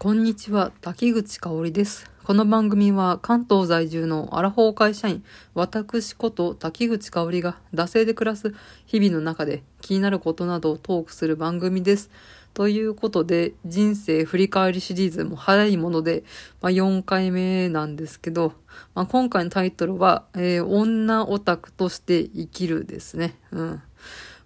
[0.00, 2.08] こんにちは、滝口香織です。
[2.22, 5.24] この番組は関東在住のアラフォー会社員、
[5.54, 8.54] 私こと滝口香織が惰性で暮らす
[8.86, 12.12] 日々の中で気になることなどをトークする番組です。
[12.54, 16.22] ということで、人生振り返りシリーズも早いもので、
[16.60, 18.52] まあ、4回目なんですけど、
[18.94, 23.34] まあ、今回のタイトルは、えー女オタクとして生きるですね。
[23.50, 23.82] うん。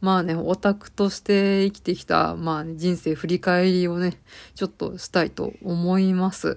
[0.00, 4.18] まあね、オタクとして生きてきた、まあね、人生振り返りをね、
[4.54, 6.56] ちょっとしたいと思います。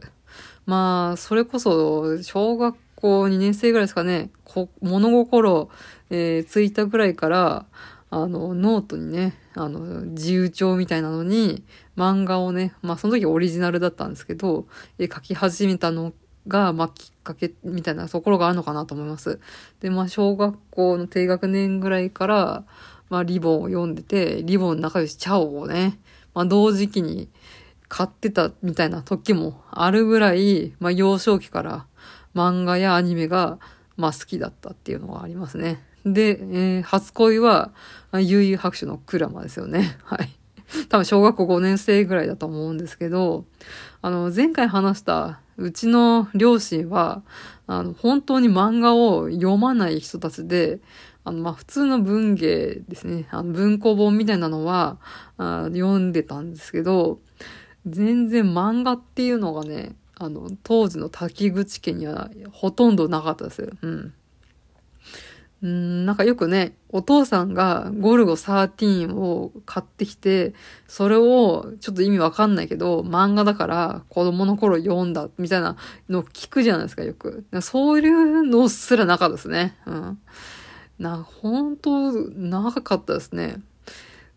[0.66, 5.70] まあ、それこそ、小学校2年生ぐらいですかね、こ物心、
[6.10, 7.66] えーついたぐらいから、
[8.10, 11.64] あの、ノートにね、あの、自由帳みたいなのに、
[11.98, 14.68] 漫画をね、まあその時オリジナルだったんですけど、
[15.00, 16.14] えー書き始めたの
[16.48, 19.40] が、まあきっかけみたいなところがあるのかなと思います。
[19.82, 22.64] で、まあ小学校の低学年ぐらいから、
[23.14, 26.00] まあリボンを読んでて、リボン仲良しチャオをね、
[26.34, 27.30] まあ同時期に
[27.88, 31.86] 買ってたみたいな時もあるぐらい、まあ幼少期から
[32.34, 33.60] 漫画やアニメが、
[33.98, 35.84] まあ好きだったっていうのがありますね。
[36.08, 37.72] で、えー初恋は、
[38.14, 39.96] 悠々白書のクラマですよね。
[40.06, 40.32] はい。
[40.90, 43.46] 多分小学校5年生ぐらいだと思うんですけど、
[44.02, 47.22] あの、前回話した、うちの両親は、
[47.68, 50.80] あの、本当に漫画を読まない人たちで、
[51.26, 53.28] あの、まあ、普通の文芸ですね。
[53.32, 54.98] あの、文庫本みたいなのは、
[55.38, 57.20] あ読んでたんですけど、
[57.86, 63.70] 全然漫画っていうのがね、あの、当時の滝口家にはほとんどなかったですよ。
[63.82, 64.14] うん。
[65.64, 70.54] うん、なんかよくね、お父さんがゴルゴ13を買ってきて、
[70.90, 75.78] それをちょっと意味わかんないけど、漫画だから子供の頃読んだみたいな
[76.10, 77.46] のを聞くじゃないですか、よく。
[77.62, 79.78] そういうのすらなかったですね。
[79.86, 80.20] うん。
[81.00, 83.58] な、本当長かったですね。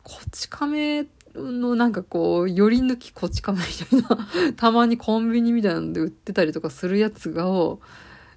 [0.02, 3.60] こち亀のなんかこう、寄り抜きこち亀
[3.92, 7.80] みたいな、 たまにコンビニみたいなので売ってたりとかするやつがを、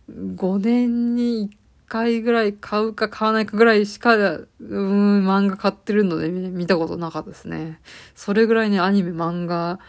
[0.10, 1.56] 5年に1
[1.88, 7.80] 回ぐらい買うか買わないかぐらいしか、うん、漫画買ってるので見見たことなかったですね。
[8.16, 9.80] それぐらいね、アニメ、漫画、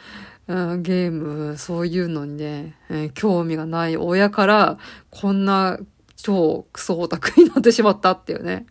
[0.49, 4.78] うんゲーム、そういうのにね、えー興味がない親から、
[5.10, 5.78] こんな
[6.22, 8.66] 超クソオタクになってしまったっていうね。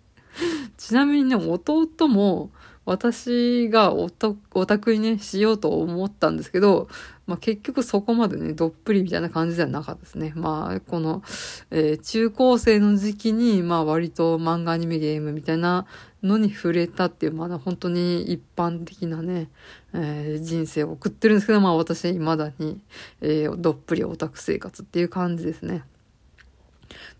[0.77, 2.51] ちなみにね、弟も、
[2.85, 6.87] 私がオタクにね、しようと思ったんですけど、
[7.27, 10.33] まあ結局そこまでね、どっぷりみたいな感じではなかったですね。
[10.35, 11.21] まあ、この、
[11.69, 15.85] えー中高生の時期に、まあ割と漫画アニメゲームみたいな
[16.23, 19.49] のに触れたっていう、まだ本当に一般的なね、
[19.93, 22.79] えー人生を送ってるんですけど、まあ私は未だに、
[23.21, 25.83] えーどっぷりオタク生活っていう感じですね。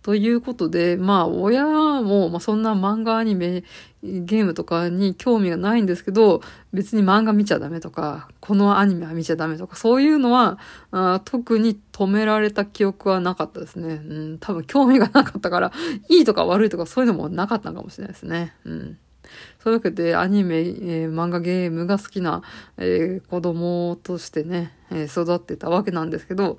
[0.02, 3.63] ということで、まあ、親も、まあ、そんな漫画、アニメ、
[4.02, 6.41] ゲームとかに興味がないんですけど、
[6.72, 10.57] 別に漫画見ちゃダメとか、このアニメは見ちゃダメとか、そういうのは、
[10.91, 14.02] あ特に止められた記憶はなかったですね。
[14.06, 15.72] うん、多分興味がなかったから、
[16.09, 18.53] いいとか悪いとかそういうのもなかったのかもしれないですね。
[18.66, 18.97] うん。
[19.63, 22.41] そういうわけで、アニメ、えー漫画ゲームが好きな、
[22.78, 26.57] えー子供としてね、えー育ってたわけなんですけど、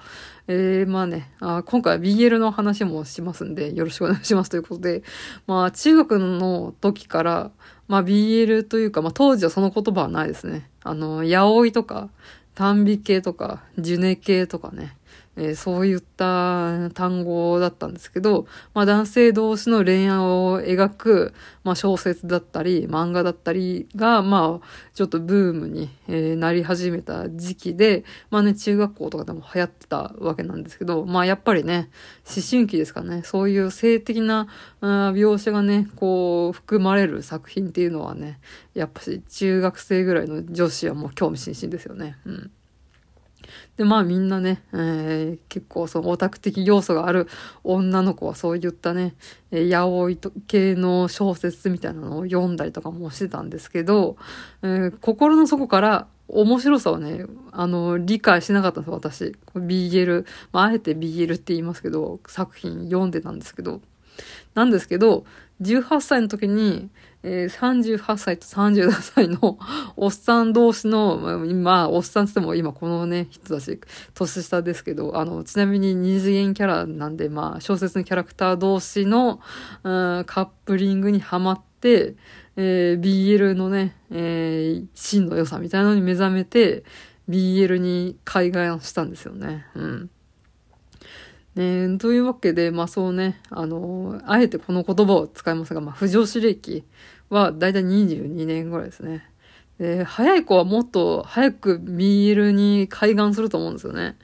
[0.49, 5.03] えーまあねあ、今回は BL の話もしますんで、よろしくお願いしますということで、
[5.47, 7.51] まあ、中学の時から、
[7.89, 10.71] まあ、BL というか、まあ、当時はその言葉はないですね。
[10.83, 12.09] あの、ヤオイとか、
[12.55, 14.97] 短美系とか、ジュネ系とかね、
[15.41, 21.35] えーそういった単語だったんですけど、まあ男性同士の恋愛を描く、
[21.65, 31.91] まあ小説だったり、漫画だったりが、まあちょっとブームに、えーなり始めた時期で、まあね、中学校とかでも流行ってたわけなんですけど、まあやっぱりね、
[32.25, 34.47] 思春期ですかね、そういう性的な
[34.83, 38.41] 描写がね、こう、含まれる作品っていうのはね、
[38.75, 42.17] やっぱし中学生ぐらいの女子はもう興味津々ですよね。
[42.27, 42.51] うん。
[43.77, 47.29] で、まあみんなね、えー結構そのオタク的要素がある
[47.65, 49.15] 女の子はそういったね、
[49.51, 54.17] えー、ヤオイと系の小説みたいなのを読んだりとかもしてたんですけど、
[54.63, 59.37] えー心の底から面白さはね、あの、理解しなかったんです私。
[59.55, 63.81] BL、まあ、あえて BL って言いますけど、作品読んでたんですけど、
[64.55, 65.25] なんですけど、
[65.61, 66.89] 18歳の時に、
[67.23, 69.59] えー38歳と37歳の
[69.97, 73.79] おっさん同士の、まあ、おっさんつっても今このね、人たち、
[74.15, 79.41] 年下ですけど、あの、ちなみに二次元キャラなんで、まあ、小説のキャラクター同士の、
[79.83, 79.89] う
[80.21, 82.15] んカップリングにはまって、
[82.57, 86.85] えー BL のね、えー真の良さみたいなのに目覚めて、
[87.29, 89.67] BL に海外をしたんですよね。
[89.75, 90.11] うん。
[91.55, 96.85] ね、というわけで、まあそうね、あの、あえてこの言葉を使いますが、まあ、不女子歴
[97.29, 99.29] はだいたい22年ぐらいですね。
[99.79, 104.17] で、早い子はもっと早くビールに開眼すると思うんですよね。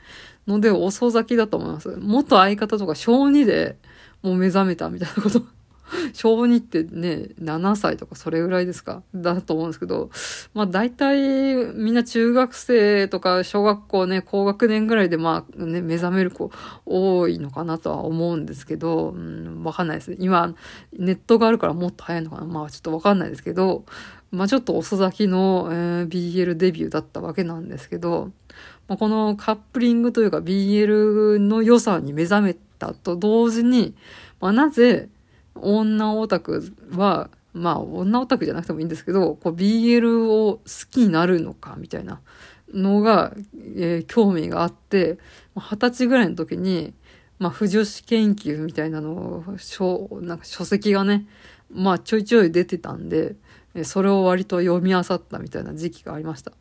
[0.47, 1.97] ので、遅咲きだと思います。
[1.99, 3.77] 元相方とか小2で
[4.23, 5.43] もう目覚めたみたいなこと
[6.13, 9.03] 小2ってね、7歳とかそれぐらいですか？
[9.15, 10.11] だと思うんですけど、
[10.55, 16.51] まあ大体みんな中学生とか小学校ね、高学年ぐらいでまあね、目覚める子
[16.85, 20.17] 多いのかなとは思うんですけど、うん、わかんないですね。
[20.21, 20.55] 今、
[20.93, 22.45] ネットがあるからもっと早いのかな？
[22.47, 23.85] まあちょっとわかんないですけど、
[24.33, 28.33] まあちょっと遅咲きの、えー、BL デビューだったわけなんですけど、
[28.89, 33.95] まあ、このカップリングというか BL の良さに目覚めたと同時に、
[34.41, 35.09] まあ、なぜ
[35.63, 42.21] 女オタクは、まあ女オタクじゃなくてもいいんですけど、こう BL を好きになるのかみたいな
[42.73, 43.35] のが、
[43.77, 45.19] えー、興味があって、
[45.57, 46.95] 二十歳ぐらいの時に、
[47.39, 51.27] まあ、不女子研究みたいなのを、書、なんか書籍がね、
[51.71, 53.37] まあ、ちょいちょい出てたんで、
[53.85, 56.53] それを割と読み漁ったみたいな時期がありました。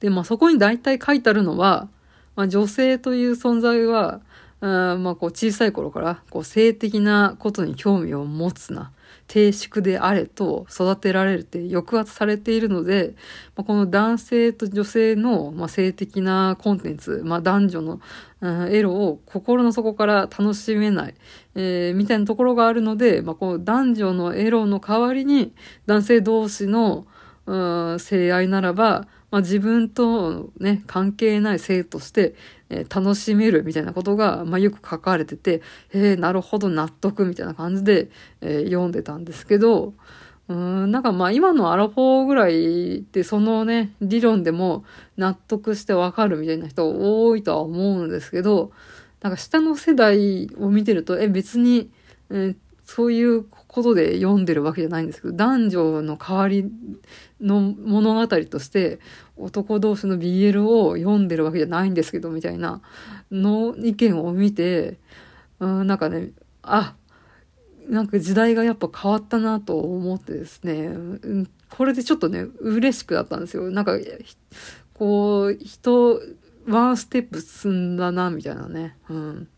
[0.00, 1.88] で、まあ、そこに大体書いてあるのは、
[2.36, 4.20] まあ、女性という存在は、
[4.60, 8.92] あまあ、こう小さい頃からこう性的なことに興味を持つな、
[9.28, 13.14] 低粛であれと育てられて抑圧されているので、
[13.54, 18.00] まあ、この男性と女性の、まあ、性的なコンテンツ、まあ、男女の、
[18.70, 21.14] エロを心の底から楽しめない、
[21.56, 25.52] えー、みたいなところがあるので、まあ、この男女のエロの代わりに
[25.86, 27.06] 男性同士の、
[27.46, 32.34] うん、性愛ならば、まあ、自分とね、関係ない性として、
[32.70, 35.62] えー、楽しめるみたいなことが、まあ、よく書かれてて、
[35.92, 38.10] えー、なるほど納得みたいな感じで、
[38.40, 39.94] えー、読んでたんですけど、
[40.48, 44.84] うん、なんかまあ今のアラフォーぐらいってそのね、理論でも
[45.16, 48.72] 納得してわかるみたいな人多いとは思うんですけど、
[49.20, 51.90] なんか下の世代を見てると、え、別に、
[52.30, 52.56] えー、
[52.88, 56.64] そういうことで読んでるわけじゃないんですけど、男女の代わり
[57.38, 58.98] の物語として
[59.36, 62.80] 男同士の BL を読んでるわけじゃないんですけど、みたいな
[63.30, 64.96] の意見を見て、
[65.60, 66.30] うん、なんかね、
[66.62, 66.94] あ、
[67.90, 70.88] なんか時代がやっぱ変わったなと思ってですね、
[71.68, 73.70] これでちょっとね、嬉しくなったんですよ。
[73.70, 73.98] なんか、
[74.94, 76.22] こう、人、
[76.66, 78.96] ワンステップ進んだな、みたいなね。
[79.10, 79.48] うん。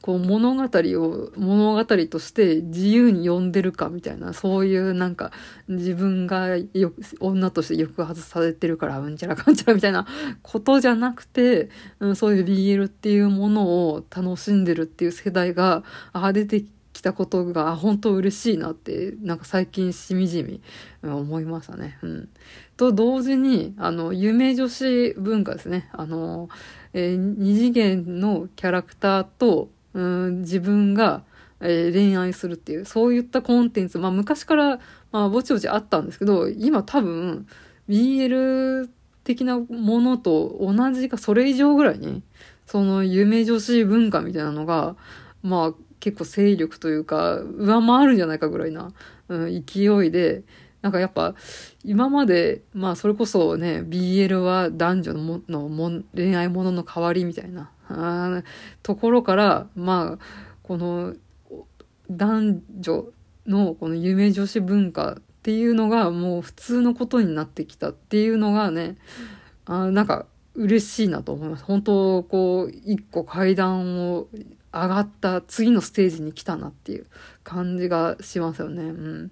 [0.00, 5.32] こう物語を物語として自由に読んでるかみたいな、そういうなんか
[5.68, 10.06] 自分がよ女として抑圧されてるからうんちゃらかんちゃらみたいな
[10.42, 11.68] ことじゃなくて、
[11.98, 15.82] うん、そういう BL っていうものを楽しんでるっていう世代が、
[16.12, 16.70] あ、出てき
[17.00, 20.60] たことが本当嬉しいなって、なんか最近しみじみ
[21.02, 21.98] 思いましたね。
[22.02, 22.28] うん。
[22.76, 25.88] と同時に、あの、有名女子文化ですね。
[25.92, 26.48] あの、
[26.92, 31.22] えー、二次元のキャラクターと、うん自分が、
[31.60, 34.80] えー、恋愛するっていう、そういったコンテンツ、まあ昔から、
[35.10, 37.46] まあぼちぼちあったんですけど、今多分、
[37.88, 38.88] BL
[39.24, 42.22] 的なものと同じかそれ以上ぐらいに、
[42.66, 44.96] その夢女子文化みたいなのが、
[45.42, 48.92] まあ結構勢力というか、上回るんじゃないかぐらいな、
[49.28, 50.42] うん、勢いで、
[50.80, 51.34] なんかやっぱ、
[51.84, 57.72] 今まで、まあそれこそね、BL は男女のものも恋愛ものの代わりみたいな、
[58.82, 60.24] ところから、まあ、
[60.62, 61.14] この
[62.10, 63.06] 男女
[63.46, 68.96] のこの夢女子文化っていうのがもう普通のことになってきたっていうのがね、
[69.64, 71.64] あなんか嬉しいなと思います。
[71.64, 74.28] 本当、こう、一個階段を
[74.72, 77.06] 上がった次のステージに来たなっていう
[77.44, 78.82] 感じがしますよね。
[78.82, 79.30] うん。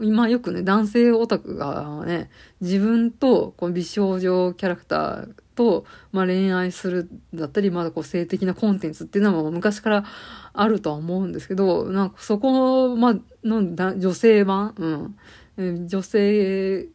[0.00, 10.04] 今よくね、男性オタクがね、自分とこの美少女キャラクターと、まあ、恋愛するだったり、まだこう性的なコンテンツっていうのは昔から
[10.52, 13.14] あるとは思うんですけど、なんかそこ、まあ、
[13.44, 15.14] の女性版、
[15.56, 16.88] うん、女性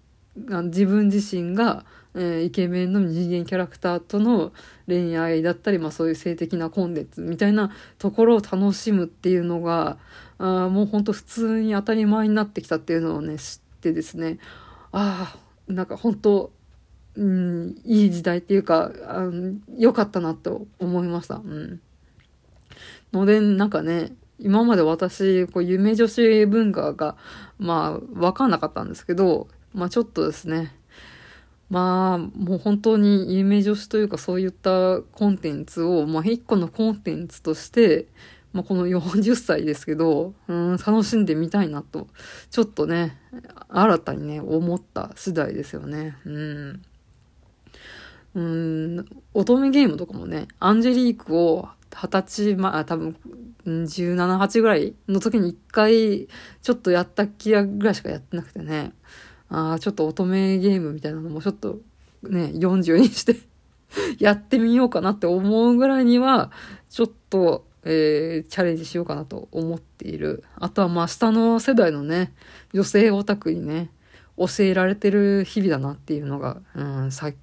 [0.65, 4.51] 自分自身が、えー、イケメンの二次元キャラクターとの
[4.87, 9.97] 恋愛だったり、まあそういう性的なコンテンツみたいなところを楽しむっていうのが、
[10.37, 14.39] あもうほんと普通に当たり前になってきたっていうのをね、知ってですね、
[14.91, 16.51] ああ、なんか本当
[17.17, 18.91] うん、いい時代っていうか、
[19.75, 21.35] 良かったなと思いました。
[21.35, 21.81] うん。
[23.11, 27.15] ので、なんかね、今まで私、こう、夢女子文化が、
[27.57, 30.75] まあ、わかんなかったんですけど、まあちょっとですね、
[31.69, 38.07] まあ、もう本当に夢女子というかそういったコンテンツを、まあ一個のコンテンツとして、
[38.53, 42.07] まあこの40歳ですけど、うん、楽しんでみたいなと、
[42.49, 43.19] ちょっとね、
[43.69, 46.17] 新たにね、思った次第ですよね。
[46.25, 46.81] うん。
[48.33, 49.05] うん、
[49.35, 53.15] 乙女ゲームとかもね、アンジェリークを二十歳前、多分、
[53.65, 56.27] 17、8ぐらいの時に一回
[56.61, 58.93] ちょっとやった気ぐらいしかやってなくてね。
[59.49, 61.79] ああ、ちょっと乙女ゲームみたいなのもちょっと
[62.23, 63.37] ね、40にして
[64.19, 66.51] やってみようかなって思うぐらいには、
[66.89, 70.43] ちょっと、えー、チャレンジしようかなと思っている。
[70.55, 72.33] あとはまあ下の世代のね、
[72.73, 73.89] 女性オタクにね、
[74.37, 77.35] 教えられてる日々だなっていうのが、うん、最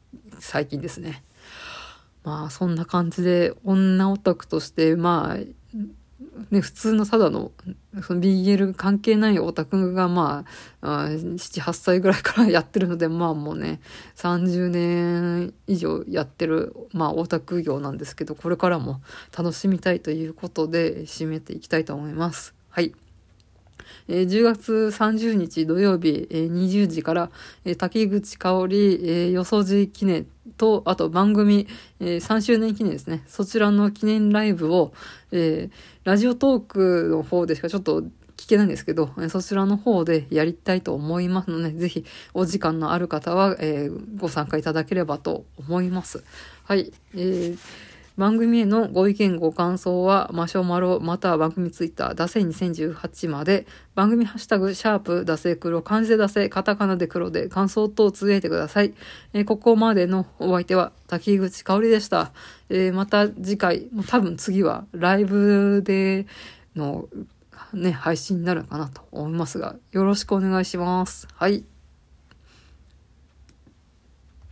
[0.66, 1.24] 近ですね。
[2.24, 5.44] まあそんな感じで女オタクとしてまあ
[6.50, 7.50] ね、普通のただの
[8.02, 10.44] その BL 関係ないオタクがま
[10.80, 13.80] あ78歳ぐらいからやってるのでまあもうね
[14.16, 19.00] 30年以上やってるまあオタク業なんですけどこれからも
[19.36, 22.54] 楽しみたいということで締めていきたいと思います。
[22.70, 22.94] はい。
[24.08, 27.30] えー、10月30日土曜日、えー、20時から、
[27.64, 30.26] えー、滝口香織、えー、よそじ記念
[30.56, 31.66] と、あと番組、
[32.00, 33.22] えー、3周年記念ですね。
[33.26, 34.92] そちらの記念ライブを、
[35.32, 35.70] えー、
[36.04, 38.02] ラジオトークの方でしかちょっと
[38.36, 42.04] 聞けないんですけど、そちらの方でやりたいと思いますので、ぜひ
[42.34, 46.24] お時間のある方は、えー、ご参加いただければと思います。
[46.64, 46.92] はい。
[47.14, 47.58] えー
[48.16, 58.94] 番組へのご意見ご感想は、マシュマロまたは番組ツイッター、ダセ2018まで、番組ハッシュタグ、シャープ、ダセ黒、漢字でダセ、カタカナで黒で感想等をつぶやいてください。
[59.32, 62.32] えー、ここまでのお相手は、滝口香織でした。
[62.68, 66.26] えー、また次回、多分次はライブで
[66.76, 67.08] の
[67.72, 71.26] ね、配信になるかなと思いますが、よろしくお願いします。
[71.34, 71.64] はい。